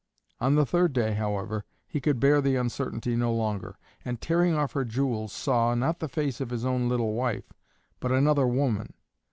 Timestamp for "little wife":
6.89-7.53